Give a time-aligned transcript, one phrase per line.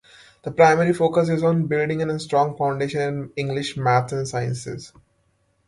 [0.41, 4.91] The primary focus is on building a strong foundation in English, math, and science.